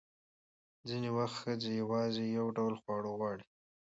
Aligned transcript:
ځینې 0.89 1.09
وخت 1.17 1.35
ښځې 1.41 1.71
یوازې 1.81 2.23
یو 2.37 2.47
ډول 2.57 2.73
خواړه 2.81 3.09
غواړي. 3.17 3.45